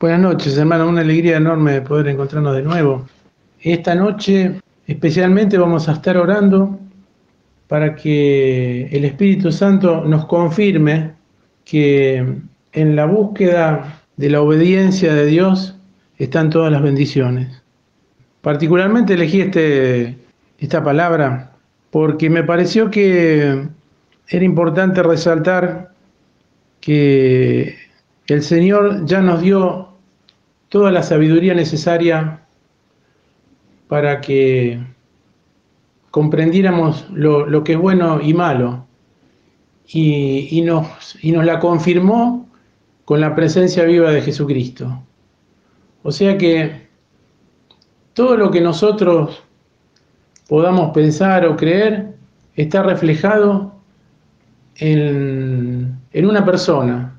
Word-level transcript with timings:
Buenas 0.00 0.20
noches, 0.20 0.56
hermano. 0.56 0.88
Una 0.88 1.00
alegría 1.00 1.38
enorme 1.38 1.80
poder 1.80 2.06
encontrarnos 2.06 2.54
de 2.54 2.62
nuevo. 2.62 3.04
Esta 3.60 3.96
noche 3.96 4.60
especialmente 4.86 5.58
vamos 5.58 5.88
a 5.88 5.94
estar 5.94 6.16
orando 6.16 6.78
para 7.66 7.96
que 7.96 8.86
el 8.92 9.04
Espíritu 9.04 9.50
Santo 9.50 10.04
nos 10.04 10.26
confirme 10.26 11.14
que 11.64 12.24
en 12.74 12.94
la 12.94 13.06
búsqueda 13.06 14.00
de 14.16 14.30
la 14.30 14.40
obediencia 14.40 15.12
de 15.12 15.26
Dios 15.26 15.74
están 16.16 16.50
todas 16.50 16.70
las 16.70 16.80
bendiciones. 16.80 17.60
Particularmente 18.40 19.14
elegí 19.14 19.40
este, 19.40 20.16
esta 20.60 20.84
palabra 20.84 21.54
porque 21.90 22.30
me 22.30 22.44
pareció 22.44 22.88
que 22.88 23.66
era 24.28 24.44
importante 24.44 25.02
resaltar 25.02 25.90
que 26.80 27.76
el 28.28 28.42
Señor 28.44 29.04
ya 29.06 29.20
nos 29.22 29.40
dio 29.40 29.87
toda 30.68 30.90
la 30.90 31.02
sabiduría 31.02 31.54
necesaria 31.54 32.40
para 33.88 34.20
que 34.20 34.78
comprendiéramos 36.10 37.06
lo, 37.10 37.64
que 37.64 37.72
es 37.72 37.78
bueno 37.78 38.20
y 38.20 38.34
malo. 38.34 38.86
Y, 39.90 40.60
nos, 40.66 41.16
y 41.22 41.32
nos 41.32 41.46
la 41.46 41.58
confirmó 41.58 42.46
con 43.06 43.22
la 43.22 43.34
presencia 43.34 43.84
viva 43.84 44.10
de 44.10 44.20
Jesucristo. 44.20 45.02
O 46.02 46.12
sea 46.12 46.36
que 46.36 46.88
todo 48.12 48.36
lo 48.36 48.50
que 48.50 48.60
nosotros 48.60 49.42
podamos 50.46 50.90
pensar 50.90 51.46
o 51.46 51.56
creer 51.56 52.14
está 52.54 52.82
reflejado 52.82 53.72
en, 54.76 55.98
en 56.12 56.26
una 56.26 56.44
persona, 56.44 57.18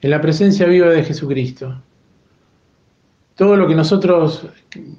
en 0.00 0.10
la 0.10 0.20
presencia 0.20 0.66
viva 0.66 0.88
de 0.88 1.04
Jesucristo 1.04 1.80
todo 3.40 3.56
lo 3.56 3.66
que 3.66 3.74
nosotros 3.74 4.46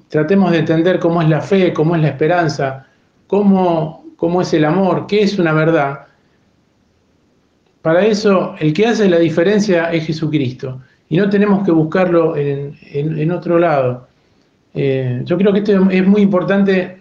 tratemos 0.09 0.49
de 0.49 0.57
entender 0.57 0.97
cómo 0.97 1.21
es 1.21 1.29
la 1.29 1.41
fe, 1.41 1.71
cómo 1.73 1.95
es 1.95 2.01
la 2.01 2.07
esperanza, 2.07 2.87
cómo, 3.27 4.03
cómo 4.15 4.41
es 4.41 4.51
el 4.55 4.65
amor, 4.65 5.05
qué 5.05 5.21
es 5.21 5.37
una 5.37 5.53
verdad, 5.53 6.07
para 7.83 8.03
eso 8.03 8.55
el 8.57 8.73
que 8.73 8.87
hace 8.87 9.07
la 9.07 9.19
diferencia 9.19 9.91
es 9.91 10.07
Jesucristo 10.07 10.81
y 11.07 11.17
no 11.17 11.29
tenemos 11.29 11.63
que 11.63 11.71
buscarlo 11.71 12.35
en, 12.35 13.31
otro 13.31 13.59
lado. 13.59 14.07
Eh, 14.73 15.21
yo 15.23 15.37
creo 15.37 15.53
que 15.53 15.59
esto 15.59 15.91
es 15.91 16.07
muy 16.07 16.21
importante 16.21 16.97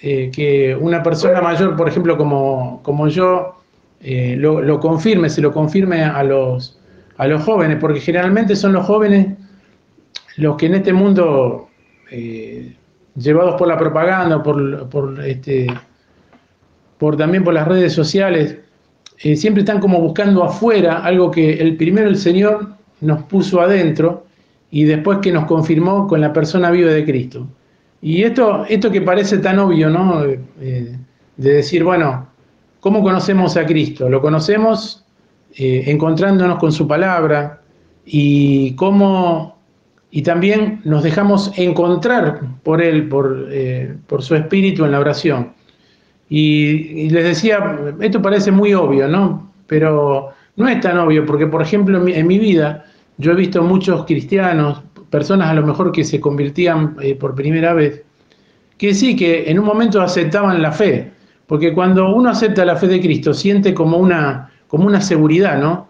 eh, 0.00 0.30
que 0.34 0.74
una 0.74 1.02
persona 1.02 1.42
mayor, 1.42 1.76
por 1.76 1.86
ejemplo, 1.86 2.16
como, 2.16 2.80
como 2.82 3.08
yo, 3.08 3.56
eh, 4.00 4.36
lo, 4.38 4.62
lo, 4.62 4.80
confirme, 4.80 5.28
se 5.28 5.42
lo 5.42 5.52
confirme 5.52 6.02
a 6.02 6.24
los, 6.24 6.78
a 7.18 7.26
los 7.26 7.42
jóvenes, 7.42 7.76
porque 7.78 8.00
generalmente 8.00 8.56
son 8.56 8.72
los 8.72 8.86
jóvenes 8.86 9.43
los 10.36 10.56
que 10.56 10.66
en 10.66 10.74
este 10.74 10.92
mundo, 10.92 11.68
eh, 12.10 12.74
llevados 13.16 13.54
por 13.56 13.68
la 13.68 13.78
propaganda, 13.78 14.42
por, 14.42 15.20
este, 15.24 15.66
por 16.98 17.16
también 17.16 17.44
por 17.44 17.54
las 17.54 17.68
redes 17.68 17.92
sociales, 17.92 18.58
eh, 19.18 19.36
siempre 19.36 19.62
están 19.62 19.80
como 19.80 20.00
buscando 20.00 20.42
afuera 20.42 20.98
algo 21.04 21.30
que 21.30 21.54
el 21.54 21.76
primero 21.76 22.08
el 22.08 22.16
Señor 22.16 22.68
nos 23.00 23.22
puso 23.24 23.60
adentro 23.60 24.26
y 24.70 24.84
después 24.84 25.18
que 25.18 25.30
nos 25.30 25.44
confirmó 25.44 26.08
con 26.08 26.20
la 26.20 26.32
persona 26.32 26.70
viva 26.70 26.90
de 26.90 27.04
Cristo. 27.04 27.46
Y 28.02 28.22
esto, 28.22 28.64
esto 28.68 28.90
que 28.90 29.00
parece 29.00 29.38
tan 29.38 29.58
obvio, 29.60 29.88
¿no? 29.88 30.24
Eh, 30.24 30.98
de 31.36 31.52
decir, 31.52 31.84
bueno, 31.84 32.26
¿cómo 32.80 33.02
conocemos 33.02 33.56
a 33.56 33.64
Cristo? 33.64 34.08
Lo 34.08 34.20
conocemos 34.20 35.00
encontrándonos 35.56 36.58
con 36.58 36.72
su 36.72 36.88
palabra 36.88 37.60
y 38.04 38.74
cómo 38.74 39.53
y 40.16 40.22
también 40.22 40.80
nos 40.84 41.02
dejamos 41.02 41.50
encontrar 41.56 42.40
por 42.62 42.80
Él, 42.80 43.08
por, 43.08 43.48
eh, 43.50 43.96
su 44.20 44.36
espíritu 44.36 44.84
en 44.84 44.92
la 44.92 45.00
oración. 45.00 45.54
Y, 46.28 47.10
les 47.10 47.24
decía, 47.24 47.80
esto 47.98 48.22
parece 48.22 48.52
muy 48.52 48.74
obvio, 48.74 49.08
¿no? 49.08 49.50
Pero 49.66 50.28
no 50.54 50.68
es 50.68 50.80
tan 50.80 50.98
obvio, 50.98 51.26
porque 51.26 51.48
por 51.48 51.62
ejemplo 51.62 52.06
en 52.06 52.26
mi, 52.28 52.38
vida 52.38 52.84
yo 53.18 53.32
he 53.32 53.34
visto 53.34 53.60
muchos 53.64 54.04
cristianos, 54.04 54.82
personas 55.10 55.50
a 55.50 55.54
lo 55.54 55.66
mejor 55.66 55.90
que 55.90 56.04
se 56.04 56.20
convertían 56.20 56.94
eh, 57.02 57.16
por 57.16 57.34
primera 57.34 57.74
vez, 57.74 58.04
que 58.78 58.94
sí, 58.94 59.16
que 59.16 59.50
en 59.50 59.58
un 59.58 59.64
momento 59.64 60.00
aceptaban 60.00 60.62
la 60.62 60.70
fe, 60.70 61.10
porque 61.48 61.72
cuando 61.72 62.14
uno 62.14 62.30
acepta 62.30 62.64
la 62.64 62.76
fe 62.76 62.86
de 62.86 63.00
Cristo 63.00 63.34
siente 63.34 63.74
como 63.74 63.96
una, 63.96 64.48
como 64.68 64.86
una 64.86 65.00
seguridad, 65.00 65.58
¿no? 65.58 65.88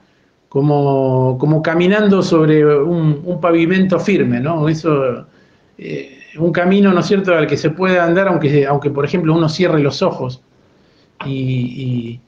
Como, 0.54 1.36
como 1.36 1.60
caminando 1.62 2.22
sobre 2.22 2.64
un, 2.64 3.40
pavimento 3.40 3.98
firme, 3.98 4.38
¿no? 4.38 4.68
Eso, 4.68 5.26
eh, 5.76 6.16
un 6.38 6.52
camino, 6.52 6.92
¿no 6.92 7.00
es 7.00 7.06
cierto?, 7.06 7.34
al 7.34 7.48
que 7.48 7.56
se 7.56 7.70
puede 7.70 7.98
andar, 7.98 8.28
aunque, 8.28 8.64
aunque 8.64 8.88
por 8.88 9.04
ejemplo 9.04 9.34
uno 9.34 9.48
cierre 9.48 9.80
los 9.80 10.00
ojos 10.00 10.44
y, 11.26 12.20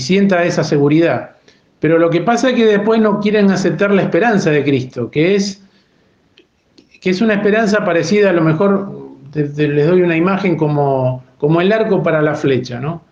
sienta 0.00 0.42
esa 0.44 0.64
seguridad. 0.64 1.32
Pero 1.80 1.98
lo 1.98 2.08
que 2.08 2.22
pasa 2.22 2.48
es 2.48 2.54
que 2.54 2.64
después 2.64 2.98
no 2.98 3.20
quieren 3.20 3.50
aceptar 3.50 3.92
la 3.92 4.00
esperanza 4.00 4.50
de 4.50 4.64
Cristo, 4.64 5.10
que 5.10 5.34
es, 5.34 5.62
que 6.98 7.10
es 7.10 7.20
una 7.20 7.34
esperanza 7.34 7.84
parecida, 7.84 8.30
a 8.30 8.32
lo 8.32 8.40
mejor 8.40 8.90
les 9.34 9.86
doy 9.86 10.00
una 10.00 10.16
imagen 10.16 10.56
como, 10.56 11.22
como 11.36 11.60
el 11.60 11.70
arco 11.72 12.02
para 12.02 12.22
la 12.22 12.34
flecha, 12.34 12.80
¿no? 12.80 13.02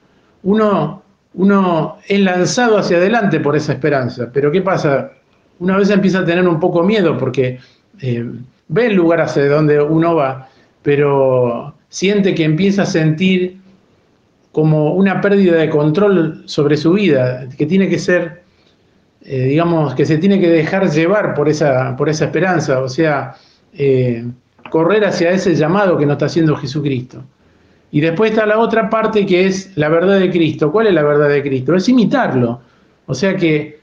Uno 0.42 1.02
uno 1.36 1.98
es 2.08 2.20
lanzado 2.20 2.78
hacia 2.78 2.96
adelante 2.96 3.40
por 3.40 3.56
esa 3.56 3.74
esperanza. 3.74 4.30
Pero 4.32 4.50
¿qué 4.50 4.62
pasa? 4.62 5.12
Una 5.58 5.76
vez 5.76 5.90
empieza 5.90 6.20
a 6.20 6.24
tener 6.24 6.46
un 6.48 6.58
poco 6.58 6.82
miedo 6.82 7.16
porque 7.16 7.58
eh, 8.00 8.30
ve 8.68 8.86
el 8.86 8.94
lugar 8.94 9.20
hacia 9.20 9.46
donde 9.46 9.80
uno 9.80 10.14
va, 10.14 10.48
pero 10.82 11.74
siente 11.88 12.34
que 12.34 12.44
empieza 12.44 12.82
a 12.82 12.86
sentir 12.86 13.58
como 14.52 14.94
una 14.94 15.20
pérdida 15.20 15.56
de 15.56 15.68
control 15.68 16.42
sobre 16.46 16.78
su 16.78 16.94
vida, 16.94 17.46
que 17.58 17.66
tiene 17.66 17.88
que 17.90 17.98
ser, 17.98 18.42
eh, 19.20 19.44
digamos, 19.44 19.94
que 19.94 20.06
se 20.06 20.16
tiene 20.16 20.40
que 20.40 20.48
dejar 20.48 20.90
llevar 20.90 21.34
por 21.34 21.50
esa, 21.50 21.94
por 21.96 22.08
esa 22.08 22.24
esperanza, 22.24 22.80
o 22.80 22.88
sea, 22.88 23.34
eh, 23.74 24.26
correr 24.70 25.04
hacia 25.04 25.30
ese 25.30 25.54
llamado 25.54 25.98
que 25.98 26.06
nos 26.06 26.14
está 26.14 26.26
haciendo 26.26 26.56
Jesucristo. 26.56 27.22
Y 27.90 28.00
después 28.00 28.32
está 28.32 28.46
la 28.46 28.58
otra 28.58 28.90
parte 28.90 29.24
que 29.24 29.46
es 29.46 29.76
la 29.76 29.88
verdad 29.88 30.18
de 30.18 30.30
Cristo. 30.30 30.70
¿Cuál 30.72 30.88
es 30.88 30.94
la 30.94 31.02
verdad 31.02 31.28
de 31.28 31.42
Cristo? 31.42 31.74
Es 31.74 31.88
imitarlo. 31.88 32.60
O 33.06 33.14
sea 33.14 33.36
que 33.36 33.80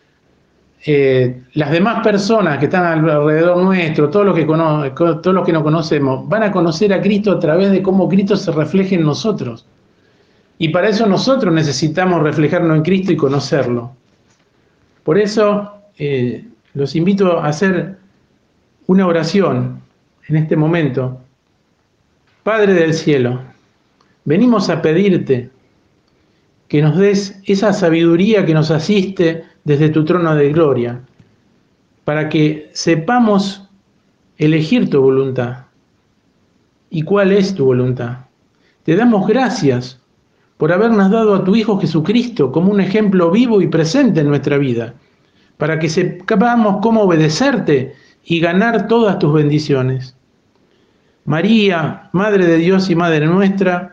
eh, 0.85 1.43
las 1.53 1.71
demás 1.71 2.03
personas 2.03 2.57
que 2.57 2.65
están 2.65 2.85
alrededor 2.85 3.57
nuestro, 3.63 4.09
todos 4.09 4.25
los, 4.25 4.35
que 4.35 4.45
todos 4.45 5.33
los 5.33 5.45
que 5.45 5.53
no 5.53 5.63
conocemos, 5.63 6.27
van 6.27 6.43
a 6.43 6.51
conocer 6.51 6.93
a 6.93 7.01
Cristo 7.01 7.31
a 7.31 7.39
través 7.39 7.71
de 7.71 7.81
cómo 7.81 8.09
Cristo 8.09 8.35
se 8.35 8.51
refleja 8.51 8.95
en 8.95 9.03
nosotros. 9.03 9.65
Y 10.57 10.69
para 10.69 10.89
eso 10.89 11.07
nosotros 11.07 11.53
necesitamos 11.53 12.21
reflejarnos 12.21 12.75
en 12.77 12.83
Cristo 12.83 13.13
y 13.13 13.15
conocerlo. 13.15 13.95
Por 15.03 15.17
eso 15.17 15.71
eh, 15.97 16.45
los 16.73 16.95
invito 16.95 17.39
a 17.39 17.47
hacer 17.47 17.97
una 18.87 19.07
oración 19.07 19.81
en 20.27 20.35
este 20.35 20.55
momento. 20.55 21.19
Padre 22.43 22.73
del 22.73 22.93
cielo, 22.93 23.39
venimos 24.25 24.69
a 24.69 24.81
pedirte 24.81 25.49
que 26.67 26.81
nos 26.81 26.97
des 26.97 27.39
esa 27.45 27.73
sabiduría 27.73 28.45
que 28.45 28.53
nos 28.53 28.71
asiste 28.71 29.43
desde 29.63 29.89
tu 29.89 30.05
trono 30.05 30.33
de 30.35 30.51
gloria, 30.51 31.01
para 32.03 32.29
que 32.29 32.69
sepamos 32.73 33.69
elegir 34.37 34.89
tu 34.89 35.01
voluntad. 35.01 35.65
¿Y 36.89 37.03
cuál 37.03 37.31
es 37.31 37.55
tu 37.55 37.65
voluntad? 37.65 38.25
Te 38.83 38.95
damos 38.95 39.27
gracias 39.27 39.99
por 40.57 40.71
habernos 40.71 41.11
dado 41.11 41.35
a 41.35 41.43
tu 41.43 41.55
Hijo 41.55 41.79
Jesucristo 41.79 42.51
como 42.51 42.71
un 42.71 42.81
ejemplo 42.81 43.31
vivo 43.31 43.61
y 43.61 43.67
presente 43.67 44.21
en 44.21 44.29
nuestra 44.29 44.57
vida, 44.57 44.93
para 45.57 45.79
que 45.79 45.89
sepamos 45.89 46.77
cómo 46.81 47.01
obedecerte 47.01 47.95
y 48.25 48.39
ganar 48.39 48.87
todas 48.87 49.19
tus 49.19 49.33
bendiciones. 49.33 50.15
María, 51.25 52.09
Madre 52.11 52.45
de 52.45 52.57
Dios 52.57 52.89
y 52.89 52.95
Madre 52.95 53.27
nuestra, 53.27 53.92